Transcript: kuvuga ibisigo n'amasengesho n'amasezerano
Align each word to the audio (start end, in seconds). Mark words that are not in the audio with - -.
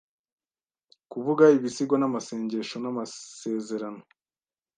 kuvuga 1.11 1.43
ibisigo 1.57 1.95
n'amasengesho 1.97 2.75
n'amasezerano 2.79 4.01